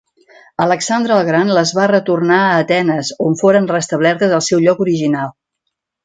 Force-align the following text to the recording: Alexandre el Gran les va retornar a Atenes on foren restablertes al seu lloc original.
Alexandre 0.63 1.13
el 1.15 1.25
Gran 1.27 1.51
les 1.57 1.73
va 1.79 1.83
retornar 1.91 2.39
a 2.45 2.55
Atenes 2.61 3.11
on 3.29 3.37
foren 3.41 3.67
restablertes 3.75 4.33
al 4.39 4.43
seu 4.51 4.65
lloc 4.69 4.81
original. 4.87 5.35